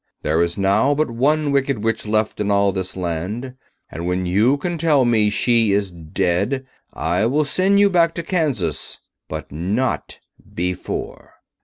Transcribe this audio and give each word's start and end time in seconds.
There 0.23 0.41
is 0.41 0.57
now 0.57 0.95
but 0.95 1.11
one 1.11 1.51
Wicked 1.51 1.83
Witch 1.83 2.07
left 2.07 2.39
in 2.39 2.49
all 2.49 2.71
this 2.71 2.97
land, 2.97 3.53
and 3.91 4.07
when 4.07 4.25
you 4.25 4.57
can 4.57 4.79
tell 4.79 5.05
me 5.05 5.29
she 5.29 5.73
is 5.73 5.91
dead 5.91 6.65
I 6.91 7.27
will 7.27 7.45
send 7.45 7.79
you 7.79 7.87
back 7.87 8.15
to 8.15 8.23
Kansas—but 8.23 9.51
not 9.51 10.19
before." 10.55 11.33